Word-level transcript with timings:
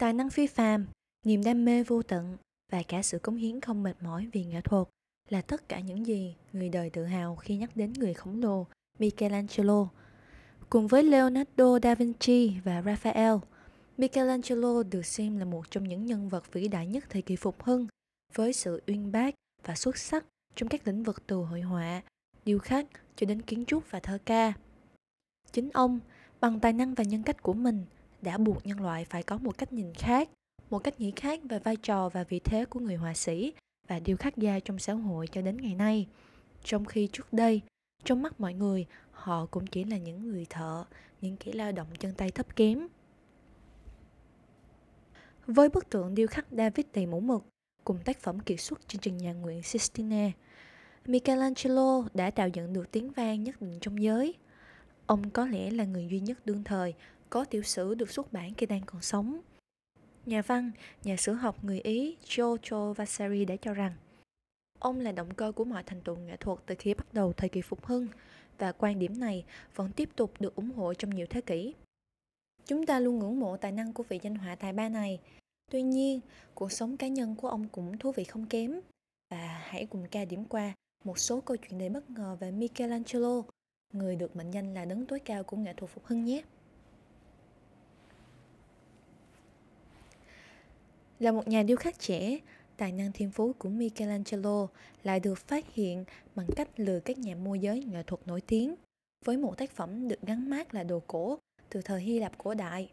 Tài 0.00 0.12
năng 0.12 0.30
phi 0.30 0.46
phàm, 0.46 0.86
niềm 1.26 1.44
đam 1.44 1.64
mê 1.64 1.82
vô 1.82 2.02
tận 2.02 2.36
và 2.72 2.82
cả 2.88 3.02
sự 3.02 3.18
cống 3.18 3.36
hiến 3.36 3.60
không 3.60 3.82
mệt 3.82 4.02
mỏi 4.02 4.28
vì 4.32 4.44
nghệ 4.44 4.60
thuật 4.60 4.88
là 5.28 5.42
tất 5.42 5.68
cả 5.68 5.80
những 5.80 6.06
gì 6.06 6.36
người 6.52 6.68
đời 6.68 6.90
tự 6.90 7.04
hào 7.04 7.36
khi 7.36 7.56
nhắc 7.56 7.76
đến 7.76 7.92
người 7.92 8.14
khổng 8.14 8.40
lồ 8.40 8.66
Michelangelo. 8.98 9.88
Cùng 10.70 10.86
với 10.86 11.02
Leonardo 11.02 11.78
da 11.82 11.94
Vinci 11.94 12.60
và 12.64 12.82
Raphael, 12.82 13.34
Michelangelo 13.98 14.82
được 14.82 15.06
xem 15.06 15.38
là 15.38 15.44
một 15.44 15.70
trong 15.70 15.88
những 15.88 16.06
nhân 16.06 16.28
vật 16.28 16.52
vĩ 16.52 16.68
đại 16.68 16.86
nhất 16.86 17.04
thời 17.10 17.22
kỳ 17.22 17.36
phục 17.36 17.62
hưng 17.62 17.86
với 18.34 18.52
sự 18.52 18.82
uyên 18.86 19.12
bác 19.12 19.34
và 19.64 19.74
xuất 19.74 19.98
sắc 19.98 20.24
trong 20.56 20.68
các 20.68 20.86
lĩnh 20.86 21.02
vực 21.02 21.26
từ 21.26 21.36
hội 21.36 21.60
họa, 21.60 22.02
điêu 22.44 22.58
khắc 22.58 22.86
cho 23.16 23.26
đến 23.26 23.42
kiến 23.42 23.64
trúc 23.66 23.90
và 23.90 24.00
thơ 24.00 24.18
ca. 24.24 24.52
Chính 25.52 25.70
ông, 25.70 26.00
bằng 26.40 26.60
tài 26.60 26.72
năng 26.72 26.94
và 26.94 27.04
nhân 27.04 27.22
cách 27.22 27.42
của 27.42 27.54
mình, 27.54 27.84
đã 28.22 28.38
buộc 28.38 28.66
nhân 28.66 28.80
loại 28.80 29.04
phải 29.04 29.22
có 29.22 29.38
một 29.38 29.58
cách 29.58 29.72
nhìn 29.72 29.94
khác, 29.94 30.28
một 30.70 30.78
cách 30.78 31.00
nghĩ 31.00 31.12
khác 31.16 31.40
về 31.48 31.58
vai 31.58 31.76
trò 31.76 32.08
và 32.08 32.24
vị 32.24 32.40
thế 32.44 32.64
của 32.64 32.80
người 32.80 32.96
họa 32.96 33.14
sĩ 33.14 33.52
và 33.88 34.00
điêu 34.00 34.16
khắc 34.16 34.36
gia 34.36 34.60
trong 34.60 34.78
xã 34.78 34.92
hội 34.92 35.26
cho 35.26 35.42
đến 35.42 35.56
ngày 35.56 35.74
nay. 35.74 36.06
Trong 36.64 36.84
khi 36.84 37.08
trước 37.12 37.32
đây, 37.32 37.60
trong 38.04 38.22
mắt 38.22 38.40
mọi 38.40 38.54
người, 38.54 38.86
họ 39.10 39.46
cũng 39.46 39.66
chỉ 39.66 39.84
là 39.84 39.96
những 39.96 40.28
người 40.28 40.46
thợ, 40.50 40.84
những 41.20 41.36
kỹ 41.36 41.52
lao 41.52 41.72
động 41.72 41.86
chân 41.98 42.14
tay 42.14 42.30
thấp 42.30 42.56
kém. 42.56 42.88
Với 45.46 45.68
bức 45.68 45.90
tượng 45.90 46.14
điêu 46.14 46.26
khắc 46.26 46.46
David 46.50 46.86
đầy 46.94 47.06
mũ 47.06 47.20
mực, 47.20 47.44
cùng 47.84 47.98
tác 48.04 48.18
phẩm 48.20 48.40
kiệt 48.40 48.60
xuất 48.60 48.88
trên 48.88 49.00
trần 49.00 49.16
nhà 49.16 49.32
nguyện 49.32 49.62
Sistine, 49.62 50.32
Michelangelo 51.06 52.04
đã 52.14 52.30
tạo 52.30 52.48
dựng 52.48 52.72
được 52.72 52.90
tiếng 52.90 53.12
vang 53.12 53.44
nhất 53.44 53.60
định 53.60 53.78
trong 53.80 54.02
giới. 54.02 54.34
Ông 55.06 55.30
có 55.30 55.46
lẽ 55.46 55.70
là 55.70 55.84
người 55.84 56.06
duy 56.10 56.20
nhất 56.20 56.46
đương 56.46 56.64
thời 56.64 56.94
có 57.30 57.44
tiểu 57.44 57.62
sử 57.62 57.94
được 57.94 58.10
xuất 58.10 58.32
bản 58.32 58.54
khi 58.54 58.66
đang 58.66 58.82
còn 58.86 59.02
sống. 59.02 59.40
Nhà 60.26 60.42
văn, 60.42 60.70
nhà 61.04 61.16
sử 61.16 61.32
học 61.32 61.64
người 61.64 61.80
Ý 61.80 62.16
Giorgio 62.24 62.92
Vasari 62.92 63.44
đã 63.44 63.56
cho 63.56 63.74
rằng 63.74 63.92
ông 64.78 65.00
là 65.00 65.12
động 65.12 65.34
cơ 65.34 65.52
của 65.52 65.64
mọi 65.64 65.82
thành 65.82 66.00
tựu 66.00 66.16
nghệ 66.16 66.36
thuật 66.36 66.58
từ 66.66 66.74
khi 66.78 66.94
bắt 66.94 67.14
đầu 67.14 67.32
thời 67.32 67.48
kỳ 67.48 67.62
phục 67.62 67.86
hưng 67.86 68.06
và 68.58 68.72
quan 68.72 68.98
điểm 68.98 69.20
này 69.20 69.44
vẫn 69.74 69.92
tiếp 69.92 70.08
tục 70.16 70.32
được 70.40 70.54
ủng 70.54 70.70
hộ 70.70 70.94
trong 70.94 71.10
nhiều 71.10 71.26
thế 71.30 71.40
kỷ. 71.40 71.74
Chúng 72.66 72.86
ta 72.86 73.00
luôn 73.00 73.18
ngưỡng 73.18 73.40
mộ 73.40 73.56
tài 73.56 73.72
năng 73.72 73.92
của 73.92 74.02
vị 74.02 74.18
danh 74.22 74.34
họa 74.34 74.54
tài 74.54 74.72
ba 74.72 74.88
này. 74.88 75.20
Tuy 75.70 75.82
nhiên, 75.82 76.20
cuộc 76.54 76.72
sống 76.72 76.96
cá 76.96 77.08
nhân 77.08 77.36
của 77.36 77.48
ông 77.48 77.68
cũng 77.68 77.98
thú 77.98 78.12
vị 78.12 78.24
không 78.24 78.46
kém. 78.46 78.80
Và 79.30 79.62
hãy 79.62 79.86
cùng 79.86 80.06
ca 80.10 80.24
điểm 80.24 80.44
qua 80.44 80.74
một 81.04 81.18
số 81.18 81.40
câu 81.40 81.56
chuyện 81.56 81.78
đầy 81.78 81.88
bất 81.88 82.10
ngờ 82.10 82.36
về 82.40 82.50
Michelangelo, 82.50 83.42
người 83.92 84.16
được 84.16 84.36
mệnh 84.36 84.50
danh 84.50 84.74
là 84.74 84.84
đấng 84.84 85.06
tối 85.06 85.20
cao 85.20 85.44
của 85.44 85.56
nghệ 85.56 85.72
thuật 85.72 85.90
phục 85.90 86.06
hưng 86.06 86.24
nhé. 86.24 86.42
Là 91.20 91.32
một 91.32 91.48
nhà 91.48 91.62
điêu 91.62 91.76
khắc 91.76 91.98
trẻ, 91.98 92.38
tài 92.76 92.92
năng 92.92 93.12
thiên 93.12 93.30
phú 93.30 93.52
của 93.58 93.68
Michelangelo 93.68 94.66
lại 95.02 95.20
được 95.20 95.38
phát 95.38 95.74
hiện 95.74 96.04
bằng 96.34 96.46
cách 96.56 96.68
lừa 96.76 97.00
các 97.00 97.18
nhà 97.18 97.34
môi 97.34 97.58
giới 97.58 97.84
nghệ 97.84 98.02
thuật 98.02 98.26
nổi 98.26 98.40
tiếng 98.40 98.74
với 99.24 99.36
một 99.36 99.58
tác 99.58 99.70
phẩm 99.70 100.08
được 100.08 100.20
gắn 100.22 100.50
mát 100.50 100.74
là 100.74 100.82
đồ 100.82 101.02
cổ 101.06 101.38
từ 101.70 101.80
thời 101.82 102.00
Hy 102.00 102.18
Lạp 102.18 102.38
cổ 102.38 102.54
đại. 102.54 102.90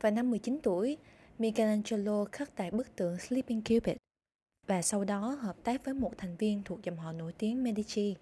Vào 0.00 0.12
năm 0.12 0.30
19 0.30 0.58
tuổi, 0.62 0.96
Michelangelo 1.38 2.24
khắc 2.24 2.56
tại 2.56 2.70
bức 2.70 2.96
tượng 2.96 3.18
Sleeping 3.18 3.62
Cupid 3.62 3.96
và 4.66 4.82
sau 4.82 5.04
đó 5.04 5.38
hợp 5.40 5.56
tác 5.64 5.84
với 5.84 5.94
một 5.94 6.12
thành 6.18 6.36
viên 6.36 6.62
thuộc 6.64 6.82
dòng 6.82 6.96
họ 6.96 7.12
nổi 7.12 7.32
tiếng 7.38 7.64
Medici 7.64 8.14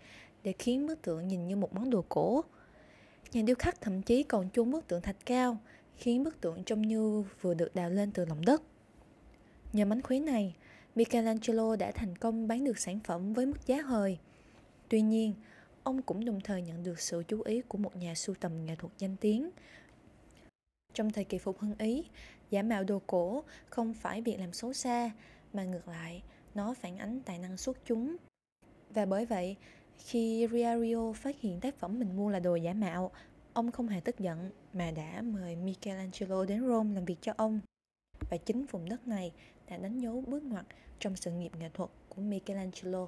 để 0.43 0.53
khiến 0.59 0.87
bức 0.87 1.03
tượng 1.03 1.29
nhìn 1.29 1.49
như 1.49 1.57
một 1.57 1.75
món 1.75 1.91
đồ 1.91 2.05
cổ. 2.09 2.45
Nhà 3.33 3.43
điêu 3.43 3.57
khắc 3.59 3.81
thậm 3.81 4.03
chí 4.03 4.23
còn 4.23 4.51
chôn 4.51 4.71
bức 4.71 4.87
tượng 4.89 5.03
thạch 5.03 5.27
cao, 5.27 5.59
khiến 5.97 6.25
bức 6.25 6.41
tượng 6.41 6.65
trông 6.65 6.83
như 6.83 7.25
vừa 7.41 7.55
được 7.55 7.75
đào 7.75 7.91
lên 7.91 8.13
từ 8.13 8.25
lòng 8.25 8.45
đất. 8.45 8.63
Nhờ 9.73 9.85
mánh 9.85 10.03
khóe 10.03 10.19
này, 10.19 10.55
Michelangelo 10.95 11.77
đã 11.77 11.91
thành 11.91 12.17
công 12.17 12.49
bán 12.49 12.65
được 12.65 12.79
sản 12.79 13.01
phẩm 13.05 13.33
với 13.33 13.47
mức 13.47 13.67
giá 13.67 13.83
hời. 13.83 14.19
Tuy 14.89 15.01
nhiên, 15.01 15.35
ông 15.83 16.03
cũng 16.03 16.25
đồng 16.25 16.41
thời 16.41 16.63
nhận 16.63 16.83
được 16.83 17.01
sự 17.01 17.23
chú 17.29 17.43
ý 17.43 17.63
của 17.69 17.79
một 17.79 17.97
nhà 17.97 18.15
sưu 18.15 18.35
tầm 18.41 18.67
nghệ 18.67 18.77
thuật 18.77 18.93
danh 18.99 19.17
tiếng. 19.21 19.51
Trong 20.95 21.11
thời 21.11 21.25
kỳ 21.25 21.39
phục 21.39 21.59
hưng 21.59 21.75
Ý, 21.79 22.05
giả 22.51 22.63
mạo 22.63 22.85
đồ 22.85 23.03
cổ 23.07 23.45
không 23.69 23.95
phải 23.95 24.23
việc 24.23 24.37
làm 24.39 24.53
xấu 24.53 24.73
xa, 24.73 25.11
mà 25.53 25.65
ngược 25.65 25.89
lại, 25.89 26.23
nó 26.55 26.75
phản 26.75 26.99
ánh 26.99 27.21
tài 27.21 27.39
năng 27.39 27.57
xuất 27.57 27.79
chúng. 27.87 28.17
Và 28.91 29.07
bởi 29.07 29.27
vậy, 29.27 29.57
khi 29.99 30.49
Riario 30.53 31.13
phát 31.13 31.41
hiện 31.41 31.61
tác 31.61 31.75
phẩm 31.75 31.99
mình 31.99 32.17
mua 32.17 32.31
là 32.31 32.41
đồ 32.41 32.55
giả 32.55 32.73
mạo, 32.73 33.11
ông 33.53 33.73
không 33.73 33.89
hề 33.89 34.01
tức 34.01 34.19
giận 34.19 34.51
mà 34.73 34.91
đã 34.91 35.23
mời 35.23 35.57
Michelangelo 35.57 36.45
đến 36.45 36.67
Rome 36.67 36.95
làm 36.95 37.05
việc 37.05 37.19
cho 37.21 37.33
ông. 37.37 37.61
Và 38.31 38.37
chính 38.37 38.67
vùng 38.67 38.89
đất 38.89 39.09
này 39.09 39.33
đã 39.69 39.77
đánh 39.77 40.01
dấu 40.01 40.25
bước 40.27 40.43
ngoặt 40.43 40.67
trong 40.99 41.17
sự 41.17 41.31
nghiệp 41.31 41.53
nghệ 41.59 41.71
thuật 41.75 41.91
của 42.09 42.23
Michelangelo. 42.23 43.07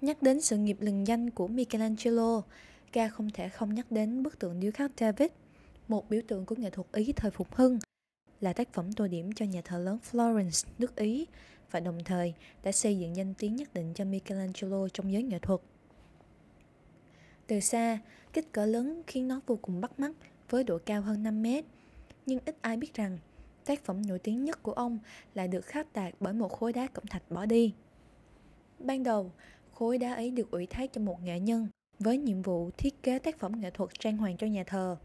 Nhắc 0.00 0.22
đến 0.22 0.40
sự 0.40 0.56
nghiệp 0.56 0.76
lừng 0.80 1.06
danh 1.06 1.30
của 1.30 1.48
Michelangelo, 1.48 2.42
ca 2.92 3.08
không 3.08 3.30
thể 3.30 3.48
không 3.48 3.74
nhắc 3.74 3.90
đến 3.90 4.22
bức 4.22 4.38
tượng 4.38 4.60
điêu 4.60 4.72
khắc 4.72 4.90
David, 5.00 5.28
một 5.88 6.10
biểu 6.10 6.20
tượng 6.28 6.46
của 6.46 6.54
nghệ 6.58 6.70
thuật 6.70 6.86
Ý 6.92 7.12
thời 7.12 7.30
phục 7.30 7.54
hưng, 7.54 7.78
là 8.40 8.52
tác 8.52 8.72
phẩm 8.72 8.92
tô 8.92 9.06
điểm 9.06 9.32
cho 9.32 9.46
nhà 9.46 9.62
thờ 9.64 9.78
lớn 9.78 9.98
Florence, 10.10 10.68
nước 10.78 10.96
Ý 10.96 11.26
và 11.70 11.80
đồng 11.80 12.04
thời 12.04 12.34
đã 12.62 12.72
xây 12.72 12.98
dựng 12.98 13.16
danh 13.16 13.34
tiếng 13.34 13.56
nhất 13.56 13.74
định 13.74 13.92
cho 13.94 14.04
Michelangelo 14.04 14.88
trong 14.88 15.12
giới 15.12 15.22
nghệ 15.22 15.38
thuật. 15.38 15.60
Từ 17.46 17.60
xa, 17.60 17.98
kích 18.32 18.52
cỡ 18.52 18.66
lớn 18.66 19.02
khiến 19.06 19.28
nó 19.28 19.40
vô 19.46 19.58
cùng 19.62 19.80
bắt 19.80 20.00
mắt 20.00 20.12
với 20.50 20.64
độ 20.64 20.78
cao 20.78 21.02
hơn 21.02 21.22
5 21.22 21.42
mét, 21.42 21.64
nhưng 22.26 22.38
ít 22.44 22.56
ai 22.60 22.76
biết 22.76 22.94
rằng 22.94 23.18
tác 23.64 23.84
phẩm 23.84 24.06
nổi 24.06 24.18
tiếng 24.18 24.44
nhất 24.44 24.62
của 24.62 24.72
ông 24.72 24.98
lại 25.34 25.48
được 25.48 25.60
khắc 25.60 25.92
tạc 25.92 26.14
bởi 26.20 26.32
một 26.32 26.52
khối 26.52 26.72
đá 26.72 26.86
cẩm 26.86 27.06
thạch 27.06 27.30
bỏ 27.30 27.46
đi. 27.46 27.74
Ban 28.78 29.02
đầu, 29.02 29.32
khối 29.72 29.98
đá 29.98 30.14
ấy 30.14 30.30
được 30.30 30.50
ủy 30.50 30.66
thác 30.66 30.92
cho 30.92 31.00
một 31.00 31.22
nghệ 31.22 31.40
nhân 31.40 31.68
với 31.98 32.18
nhiệm 32.18 32.42
vụ 32.42 32.70
thiết 32.76 33.02
kế 33.02 33.18
tác 33.18 33.38
phẩm 33.38 33.60
nghệ 33.60 33.70
thuật 33.70 33.90
trang 33.98 34.16
hoàng 34.16 34.36
cho 34.36 34.46
nhà 34.46 34.64
thờ. 34.66 34.96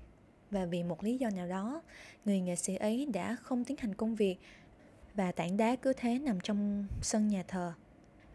Và 0.51 0.65
vì 0.65 0.83
một 0.83 1.03
lý 1.03 1.17
do 1.17 1.29
nào 1.29 1.47
đó, 1.47 1.81
người 2.25 2.39
nghệ 2.39 2.55
sĩ 2.55 2.75
ấy 2.75 3.05
đã 3.05 3.35
không 3.35 3.63
tiến 3.63 3.77
hành 3.79 3.95
công 3.95 4.15
việc 4.15 4.37
và 5.15 5.31
tảng 5.31 5.57
đá 5.57 5.75
cứ 5.75 5.93
thế 5.97 6.19
nằm 6.19 6.39
trong 6.39 6.87
sân 7.01 7.27
nhà 7.27 7.43
thờ. 7.47 7.73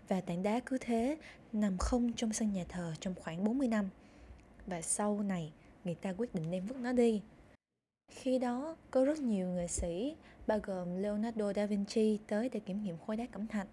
Và 0.09 0.21
tảng 0.21 0.43
đá 0.43 0.61
cứ 0.67 0.79
thế 0.81 1.17
nằm 1.53 1.79
không 1.79 2.13
trong 2.13 2.33
sân 2.33 2.53
nhà 2.53 2.65
thờ 2.69 2.95
trong 3.01 3.15
khoảng 3.15 3.45
40 3.45 3.69
năm. 3.69 3.89
Và 4.67 4.83
sau 4.83 5.23
này, 5.23 5.53
người 5.85 5.95
ta 5.95 6.13
quyết 6.19 6.35
định 6.35 6.51
đem 6.51 6.67
vứt 6.67 6.77
nó 6.77 6.93
đi. 6.93 7.23
Khi 8.23 8.39
đó, 8.39 8.77
có 8.91 9.05
rất 9.05 9.19
nhiều 9.19 9.49
nghệ 9.49 9.67
sĩ, 9.67 10.17
bao 10.47 10.59
gồm 10.63 10.97
Leonardo 10.97 11.53
da 11.53 11.67
Vinci 11.67 12.19
tới 12.27 12.49
để 12.49 12.61
kiểm 12.61 12.83
nghiệm 12.83 12.97
khối 12.99 13.17
đá 13.17 13.27
cẩm 13.27 13.47
thạch 13.47 13.69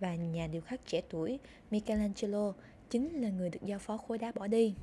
và 0.00 0.14
nhà 0.14 0.46
điêu 0.46 0.60
khắc 0.62 0.86
trẻ 0.86 1.00
tuổi 1.10 1.38
Michelangelo 1.70 2.52
chính 2.90 3.22
là 3.22 3.30
người 3.30 3.50
được 3.50 3.60
giao 3.62 3.78
phó 3.78 3.96
khối 3.96 4.18
đá 4.18 4.32
bỏ 4.32 4.46
đi. 4.46 4.74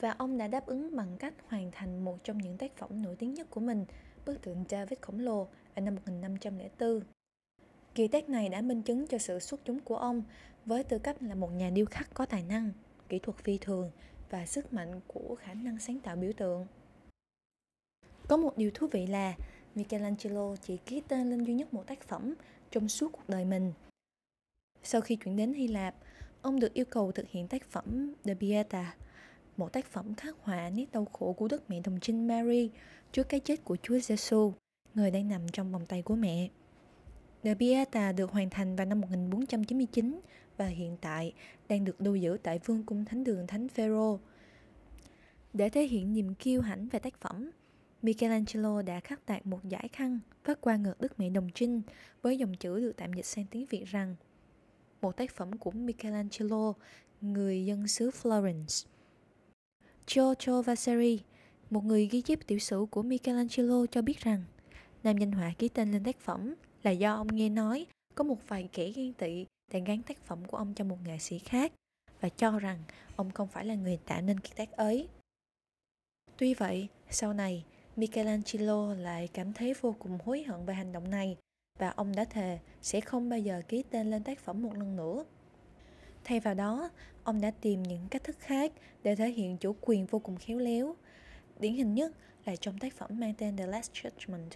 Và 0.00 0.10
ông 0.10 0.38
đã 0.38 0.48
đáp 0.48 0.66
ứng 0.66 0.96
bằng 0.96 1.16
cách 1.18 1.34
hoàn 1.48 1.70
thành 1.70 2.04
một 2.04 2.24
trong 2.24 2.38
những 2.38 2.58
tác 2.58 2.76
phẩm 2.76 3.02
nổi 3.02 3.16
tiếng 3.16 3.34
nhất 3.34 3.50
của 3.50 3.60
mình, 3.60 3.84
bức 4.26 4.42
tượng 4.42 4.64
David 4.68 4.98
khổng 5.00 5.20
lồ 5.20 5.48
ở 5.74 5.80
năm 5.80 5.94
1504. 5.94 7.00
Kỳ 7.94 8.08
tác 8.08 8.28
này 8.28 8.48
đã 8.48 8.60
minh 8.60 8.82
chứng 8.82 9.06
cho 9.06 9.18
sự 9.18 9.38
xuất 9.38 9.60
chúng 9.64 9.80
của 9.80 9.96
ông 9.96 10.22
với 10.66 10.84
tư 10.84 10.98
cách 10.98 11.22
là 11.22 11.34
một 11.34 11.52
nhà 11.52 11.70
điêu 11.70 11.86
khắc 11.86 12.14
có 12.14 12.26
tài 12.26 12.42
năng, 12.42 12.70
kỹ 13.08 13.18
thuật 13.18 13.36
phi 13.36 13.58
thường 13.58 13.90
và 14.30 14.46
sức 14.46 14.72
mạnh 14.72 15.00
của 15.06 15.34
khả 15.34 15.54
năng 15.54 15.78
sáng 15.78 15.98
tạo 16.00 16.16
biểu 16.16 16.32
tượng. 16.36 16.66
Có 18.28 18.36
một 18.36 18.56
điều 18.56 18.70
thú 18.74 18.86
vị 18.86 19.06
là 19.06 19.34
Michelangelo 19.74 20.56
chỉ 20.56 20.76
ký 20.76 21.02
tên 21.08 21.30
lên 21.30 21.44
duy 21.44 21.54
nhất 21.54 21.74
một 21.74 21.86
tác 21.86 22.02
phẩm 22.02 22.34
trong 22.70 22.88
suốt 22.88 23.12
cuộc 23.12 23.28
đời 23.28 23.44
mình. 23.44 23.72
Sau 24.82 25.00
khi 25.00 25.16
chuyển 25.16 25.36
đến 25.36 25.52
Hy 25.52 25.68
Lạp, 25.68 25.94
ông 26.42 26.60
được 26.60 26.74
yêu 26.74 26.84
cầu 26.84 27.12
thực 27.12 27.28
hiện 27.28 27.48
tác 27.48 27.64
phẩm 27.70 28.14
The 28.24 28.34
Pieta, 28.34 28.94
một 29.56 29.72
tác 29.72 29.86
phẩm 29.86 30.14
khắc 30.14 30.36
họa 30.42 30.70
nét 30.70 30.86
đau 30.92 31.04
khổ 31.04 31.32
của 31.32 31.48
Đức 31.48 31.70
Mẹ 31.70 31.80
Đồng 31.84 32.00
Trinh 32.00 32.26
Mary 32.26 32.70
trước 33.12 33.28
cái 33.28 33.40
chết 33.40 33.64
của 33.64 33.76
Chúa 33.82 33.98
Giêsu, 33.98 34.52
người 34.94 35.10
đang 35.10 35.28
nằm 35.28 35.48
trong 35.52 35.72
vòng 35.72 35.86
tay 35.86 36.02
của 36.02 36.14
mẹ. 36.14 36.48
The 37.42 37.54
Pieta 37.54 38.12
được 38.12 38.30
hoàn 38.30 38.50
thành 38.50 38.76
vào 38.76 38.86
năm 38.86 39.00
1499 39.00 40.20
và 40.56 40.66
hiện 40.66 40.96
tại 41.00 41.32
đang 41.68 41.84
được 41.84 42.00
lưu 42.00 42.16
giữ 42.16 42.38
tại 42.42 42.58
Vương 42.64 42.82
cung 42.86 43.04
Thánh 43.04 43.24
đường 43.24 43.46
Thánh 43.46 43.68
Phêrô. 43.68 44.18
Để 45.52 45.68
thể 45.68 45.82
hiện 45.82 46.12
niềm 46.12 46.34
kiêu 46.34 46.60
hãnh 46.60 46.88
về 46.88 46.98
tác 46.98 47.20
phẩm, 47.20 47.50
Michelangelo 48.04 48.82
đã 48.82 49.00
khắc 49.00 49.26
tạc 49.26 49.46
một 49.46 49.64
giải 49.64 49.88
khăn 49.92 50.20
phát 50.44 50.60
qua 50.60 50.76
ngực 50.76 51.00
Đức 51.00 51.20
Mẹ 51.20 51.30
Đồng 51.30 51.48
Trinh 51.54 51.82
với 52.22 52.38
dòng 52.38 52.54
chữ 52.54 52.80
được 52.80 52.92
tạm 52.96 53.12
dịch 53.12 53.26
sang 53.26 53.44
tiếng 53.50 53.66
Việt 53.66 53.84
rằng 53.86 54.16
một 55.00 55.16
tác 55.16 55.30
phẩm 55.30 55.58
của 55.58 55.70
Michelangelo, 55.70 56.72
người 57.20 57.64
dân 57.64 57.88
xứ 57.88 58.10
Florence. 58.22 58.86
Giorgio 60.06 60.62
Vasari, 60.62 61.20
một 61.70 61.84
người 61.84 62.06
ghi 62.06 62.20
chép 62.20 62.38
tiểu 62.46 62.58
sử 62.58 62.86
của 62.90 63.02
Michelangelo 63.02 63.86
cho 63.86 64.02
biết 64.02 64.20
rằng 64.20 64.44
nam 65.02 65.18
danh 65.18 65.32
họa 65.32 65.52
ký 65.58 65.68
tên 65.68 65.92
lên 65.92 66.04
tác 66.04 66.18
phẩm 66.18 66.54
là 66.82 66.90
do 66.90 67.14
ông 67.14 67.28
nghe 67.32 67.48
nói 67.48 67.86
có 68.14 68.24
một 68.24 68.48
vài 68.48 68.68
kẻ 68.72 68.90
ghen 68.90 69.12
tị 69.12 69.46
đã 69.72 69.78
gắn 69.78 70.02
tác 70.02 70.18
phẩm 70.24 70.44
của 70.44 70.56
ông 70.56 70.74
cho 70.74 70.84
một 70.84 70.98
nghệ 71.04 71.18
sĩ 71.18 71.38
khác 71.38 71.72
và 72.20 72.28
cho 72.28 72.58
rằng 72.58 72.78
ông 73.16 73.30
không 73.30 73.48
phải 73.48 73.64
là 73.64 73.74
người 73.74 73.98
tạo 74.06 74.22
nên 74.22 74.40
kiệt 74.40 74.56
tác 74.56 74.72
ấy. 74.72 75.08
Tuy 76.36 76.54
vậy, 76.54 76.88
sau 77.10 77.32
này, 77.32 77.64
Michelangelo 77.96 78.94
lại 78.94 79.28
cảm 79.32 79.52
thấy 79.52 79.74
vô 79.80 79.94
cùng 79.98 80.18
hối 80.24 80.42
hận 80.42 80.66
về 80.66 80.74
hành 80.74 80.92
động 80.92 81.10
này 81.10 81.36
và 81.78 81.90
ông 81.90 82.16
đã 82.16 82.24
thề 82.24 82.58
sẽ 82.82 83.00
không 83.00 83.28
bao 83.28 83.38
giờ 83.38 83.62
ký 83.68 83.84
tên 83.90 84.10
lên 84.10 84.22
tác 84.22 84.38
phẩm 84.38 84.62
một 84.62 84.74
lần 84.74 84.96
nữa. 84.96 85.24
Thay 86.24 86.40
vào 86.40 86.54
đó, 86.54 86.90
ông 87.24 87.40
đã 87.40 87.50
tìm 87.50 87.82
những 87.82 88.08
cách 88.10 88.24
thức 88.24 88.36
khác 88.38 88.72
để 89.02 89.16
thể 89.16 89.30
hiện 89.30 89.56
chủ 89.56 89.76
quyền 89.80 90.06
vô 90.06 90.18
cùng 90.18 90.36
khéo 90.36 90.58
léo. 90.58 90.96
Điển 91.60 91.74
hình 91.74 91.94
nhất 91.94 92.12
là 92.44 92.56
trong 92.56 92.78
tác 92.78 92.94
phẩm 92.94 93.10
mang 93.20 93.34
tên 93.38 93.56
The 93.56 93.66
Last 93.66 93.92
Judgment, 93.92 94.48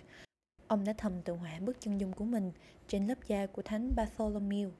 ông 0.66 0.84
đã 0.84 0.92
thầm 0.92 1.22
tự 1.22 1.32
họa 1.32 1.58
bức 1.60 1.80
chân 1.80 2.00
dung 2.00 2.12
của 2.12 2.24
mình 2.24 2.52
trên 2.88 3.06
lớp 3.06 3.18
da 3.26 3.46
của 3.46 3.62
thánh 3.62 3.92
Bartholomew. 3.96 4.70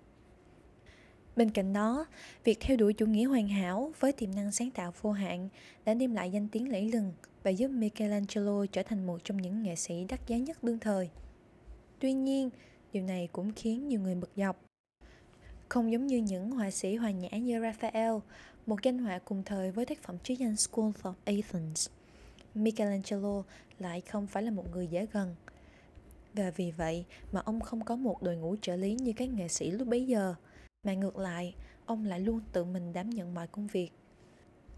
Bên 1.38 1.50
cạnh 1.50 1.72
đó, 1.72 2.06
việc 2.44 2.58
theo 2.60 2.76
đuổi 2.76 2.92
chủ 2.92 3.06
nghĩa 3.06 3.24
hoàn 3.24 3.48
hảo 3.48 3.92
với 4.00 4.12
tiềm 4.12 4.34
năng 4.34 4.52
sáng 4.52 4.70
tạo 4.70 4.92
vô 5.02 5.12
hạn 5.12 5.48
đã 5.84 5.94
đem 5.94 6.14
lại 6.14 6.30
danh 6.30 6.48
tiếng 6.48 6.72
lẫy 6.72 6.90
lừng 6.90 7.12
và 7.42 7.50
giúp 7.50 7.68
Michelangelo 7.68 8.66
trở 8.72 8.82
thành 8.82 9.06
một 9.06 9.18
trong 9.24 9.36
những 9.36 9.62
nghệ 9.62 9.76
sĩ 9.76 10.04
đắt 10.08 10.26
giá 10.26 10.36
nhất 10.36 10.64
đương 10.64 10.78
thời. 10.78 11.10
Tuy 11.98 12.12
nhiên, 12.12 12.50
điều 12.92 13.02
này 13.02 13.28
cũng 13.32 13.52
khiến 13.56 13.88
nhiều 13.88 14.00
người 14.00 14.14
bực 14.14 14.30
dọc. 14.36 14.64
Không 15.68 15.92
giống 15.92 16.06
như 16.06 16.18
những 16.18 16.50
họa 16.50 16.70
sĩ 16.70 16.96
hòa 16.96 17.10
nhã 17.10 17.28
như 17.28 17.60
Raphael, 17.60 18.14
một 18.66 18.82
danh 18.82 18.98
họa 18.98 19.18
cùng 19.18 19.42
thời 19.44 19.70
với 19.70 19.86
tác 19.86 20.02
phẩm 20.02 20.16
chứa 20.22 20.34
danh 20.34 20.56
School 20.56 20.90
of 21.02 21.12
Athens. 21.24 21.88
Michelangelo 22.54 23.42
lại 23.78 24.00
không 24.00 24.26
phải 24.26 24.42
là 24.42 24.50
một 24.50 24.64
người 24.72 24.86
dễ 24.86 25.06
gần. 25.12 25.34
Và 26.34 26.50
vì 26.56 26.70
vậy 26.70 27.04
mà 27.32 27.40
ông 27.44 27.60
không 27.60 27.84
có 27.84 27.96
một 27.96 28.22
đội 28.22 28.36
ngũ 28.36 28.56
trợ 28.62 28.76
lý 28.76 28.94
như 28.94 29.12
các 29.16 29.28
nghệ 29.28 29.48
sĩ 29.48 29.70
lúc 29.70 29.88
bấy 29.88 30.06
giờ, 30.06 30.34
mà 30.88 30.94
ngược 30.94 31.18
lại, 31.18 31.54
ông 31.86 32.04
lại 32.04 32.20
luôn 32.20 32.40
tự 32.52 32.64
mình 32.64 32.92
đảm 32.92 33.10
nhận 33.10 33.34
mọi 33.34 33.46
công 33.46 33.66
việc. 33.66 33.90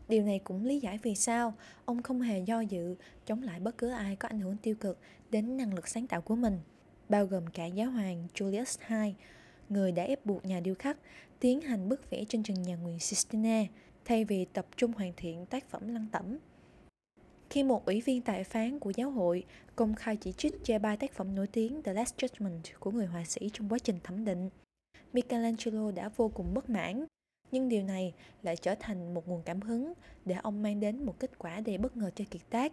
Điều 0.08 0.24
này 0.24 0.38
cũng 0.38 0.64
lý 0.64 0.80
giải 0.80 0.98
vì 1.02 1.14
sao 1.14 1.54
ông 1.84 2.02
không 2.02 2.20
hề 2.20 2.38
do 2.38 2.60
dự 2.60 2.96
chống 3.26 3.42
lại 3.42 3.60
bất 3.60 3.78
cứ 3.78 3.90
ai 3.90 4.16
có 4.16 4.28
ảnh 4.28 4.40
hưởng 4.40 4.56
tiêu 4.56 4.74
cực 4.74 4.98
đến 5.30 5.56
năng 5.56 5.74
lực 5.74 5.88
sáng 5.88 6.06
tạo 6.06 6.20
của 6.20 6.36
mình, 6.36 6.58
bao 7.08 7.26
gồm 7.26 7.46
cả 7.46 7.66
giáo 7.66 7.90
hoàng 7.90 8.26
Julius 8.34 9.04
II, 9.04 9.14
người 9.68 9.92
đã 9.92 10.02
ép 10.02 10.26
buộc 10.26 10.44
nhà 10.44 10.60
điêu 10.60 10.74
khắc 10.74 10.98
tiến 11.40 11.60
hành 11.60 11.88
bức 11.88 12.10
vẽ 12.10 12.24
trên 12.28 12.42
trần 12.42 12.62
nhà 12.62 12.76
nguyện 12.76 13.00
Sistine 13.00 13.66
thay 14.04 14.24
vì 14.24 14.44
tập 14.44 14.66
trung 14.76 14.92
hoàn 14.92 15.12
thiện 15.16 15.46
tác 15.46 15.70
phẩm 15.70 15.88
lăng 15.88 16.06
tẩm. 16.12 16.38
Khi 17.50 17.62
một 17.62 17.86
ủy 17.86 18.00
viên 18.00 18.22
tài 18.22 18.44
phán 18.44 18.78
của 18.78 18.92
giáo 18.96 19.10
hội 19.10 19.44
công 19.76 19.94
khai 19.94 20.16
chỉ 20.16 20.32
trích 20.32 20.64
chê 20.64 20.78
bai 20.78 20.96
tác 20.96 21.12
phẩm 21.12 21.34
nổi 21.34 21.46
tiếng 21.46 21.82
The 21.82 21.92
Last 21.92 22.14
Judgment 22.16 22.60
của 22.80 22.90
người 22.90 23.06
họa 23.06 23.24
sĩ 23.24 23.50
trong 23.52 23.68
quá 23.68 23.78
trình 23.78 23.98
thẩm 24.04 24.24
định, 24.24 24.50
Michelangelo 25.12 25.90
đã 25.90 26.08
vô 26.08 26.28
cùng 26.34 26.54
bất 26.54 26.70
mãn, 26.70 27.06
nhưng 27.52 27.68
điều 27.68 27.82
này 27.82 28.14
lại 28.42 28.56
trở 28.56 28.74
thành 28.74 29.14
một 29.14 29.28
nguồn 29.28 29.42
cảm 29.42 29.60
hứng 29.60 29.92
để 30.24 30.34
ông 30.34 30.62
mang 30.62 30.80
đến 30.80 31.06
một 31.06 31.18
kết 31.18 31.38
quả 31.38 31.60
đầy 31.60 31.78
bất 31.78 31.96
ngờ 31.96 32.10
cho 32.14 32.24
kiệt 32.30 32.42
tác 32.50 32.72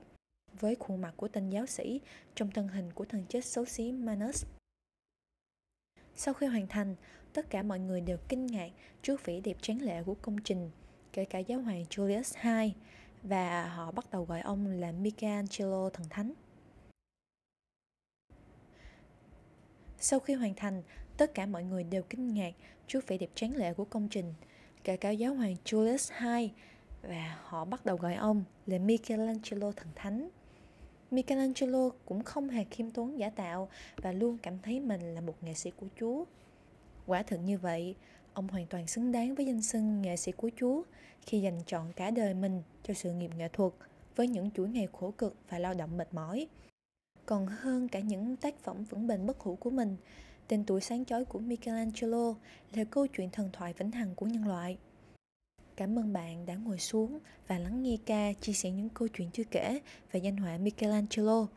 với 0.60 0.76
khuôn 0.76 1.02
mặt 1.02 1.14
của 1.18 1.28
tên 1.28 1.50
giáo 1.50 1.66
sĩ 1.66 2.02
trong 2.36 2.52
thân 2.52 2.68
hình 2.68 2.94
của 2.94 3.06
thần 3.06 3.26
chết 3.30 3.46
xấu 3.46 3.66
xí 3.66 3.92
Manus. 3.92 4.46
Sau 6.16 6.34
khi 6.34 6.48
hoàn 6.48 6.68
thành, 6.68 6.96
tất 7.34 7.50
cả 7.50 7.64
mọi 7.64 7.80
người 7.80 8.02
đều 8.02 8.18
kinh 8.30 8.46
ngạc 8.46 8.72
trước 9.02 9.26
vẻ 9.26 9.40
đẹp 9.40 9.58
tráng 9.62 9.82
lệ 9.82 10.04
của 10.04 10.16
công 10.22 10.38
trình, 10.38 10.72
kể 11.14 11.26
cả 11.26 11.40
giáo 11.40 11.62
hoàng 11.62 11.84
Julius 11.90 12.62
II, 12.64 12.74
và 13.24 13.70
họ 13.70 13.92
bắt 13.92 14.12
đầu 14.12 14.26
gọi 14.26 14.42
ông 14.42 14.68
là 14.68 14.92
Michelangelo 14.92 15.90
thần 15.90 16.06
thánh. 16.10 16.34
Sau 20.00 20.20
khi 20.20 20.34
hoàn 20.34 20.54
thành, 20.56 20.84
tất 21.18 21.34
cả 21.34 21.46
mọi 21.46 21.64
người 21.64 21.84
đều 21.84 22.04
kinh 22.04 22.34
ngạc 22.34 22.54
trước 22.88 23.08
vẻ 23.08 23.18
đẹp 23.18 23.30
tráng 23.36 23.56
lệ 23.56 23.74
của 23.74 23.86
công 23.86 24.08
trình, 24.10 24.34
kể 24.84 24.98
cả 24.98 25.10
giáo 25.10 25.34
hoàng 25.34 25.56
Julius 25.66 26.38
II, 26.40 26.52
và 27.02 27.38
họ 27.44 27.66
bắt 27.66 27.86
đầu 27.86 27.98
gọi 27.98 28.16
ông 28.16 28.44
là 28.66 28.78
Michelangelo 28.78 29.72
thần 29.72 29.88
thánh. 29.96 30.30
Michelangelo 31.12 31.90
cũng 32.06 32.24
không 32.24 32.50
hề 32.50 32.64
khiêm 32.64 32.92
tốn 32.92 33.20
giả 33.20 33.30
tạo 33.30 33.70
và 33.98 34.12
luôn 34.12 34.38
cảm 34.38 34.60
thấy 34.60 34.80
mình 34.80 35.02
là 35.02 35.22
một 35.22 35.44
nghệ 35.44 35.54
sĩ 35.54 35.72
của 35.72 35.88
Chúa. 36.00 36.26
Quả 37.06 37.24
thực 37.24 37.38
như 37.38 37.58
vậy, 37.58 37.96
ông 38.34 38.48
hoàn 38.48 38.68
toàn 38.68 38.88
xứng 38.88 39.12
đáng 39.12 39.36
với 39.36 39.46
danh 39.46 39.62
xưng 39.62 40.02
nghệ 40.02 40.16
sĩ 40.16 40.32
của 40.32 40.50
Chúa 40.60 40.84
khi 41.22 41.42
dành 41.42 41.60
chọn 41.66 41.94
cả 41.94 42.12
đời 42.12 42.34
mình 42.34 42.62
cho 42.84 42.94
sự 42.94 43.12
nghiệp 43.14 43.32
nghệ 43.38 43.48
thuật 43.54 43.74
với 44.16 44.28
những 44.28 44.52
chuỗi 44.52 44.70
ngày 44.70 44.88
khổ 44.94 45.14
cực 45.18 45.36
và 45.50 45.60
lao 45.60 45.74
động 45.74 45.98
mệt 45.98 46.14
mỏi. 46.14 46.48
Còn 47.26 47.48
hơn 47.48 47.88
cả 47.88 48.00
những 48.00 48.36
tác 48.36 48.60
phẩm 48.60 48.84
vững 48.84 49.08
bền 49.08 49.26
bất 49.26 49.40
hủ 49.40 49.56
của 49.56 49.70
mình, 49.70 49.98
tên 50.48 50.64
tuổi 50.64 50.82
sáng 50.82 51.06
chói 51.06 51.26
của 51.26 51.40
Michelangelo 51.40 52.36
là 52.74 52.84
câu 52.84 53.08
chuyện 53.08 53.30
thần 53.30 53.50
thoại 53.54 53.74
vĩnh 53.78 53.92
hằng 53.92 54.16
của 54.16 54.26
nhân 54.26 54.48
loại. 54.48 54.78
Cảm 55.76 56.00
ơn 56.00 56.14
bạn 56.14 56.46
đã 56.46 56.56
ngồi 56.56 56.80
xuống 56.80 57.20
và 57.48 57.60
lắng 57.60 57.84
nghe 57.84 57.98
ca 58.06 58.34
chia 58.34 58.54
sẻ 58.54 58.72
những 58.72 58.90
câu 58.90 59.08
chuyện 59.08 59.30
chưa 59.34 59.44
kể 59.44 59.80
về 60.12 60.20
danh 60.20 60.38
họa 60.38 60.58
Michelangelo. 60.58 61.48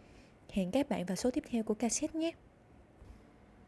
Hẹn 0.50 0.70
các 0.70 0.88
bạn 0.88 1.04
vào 1.04 1.16
số 1.16 1.30
tiếp 1.30 1.44
theo 1.50 1.62
của 1.62 1.74
cassette 1.74 2.18
nhé! 2.18 2.32